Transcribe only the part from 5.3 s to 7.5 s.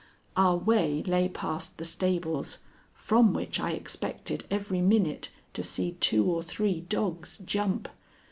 to see two or three dogs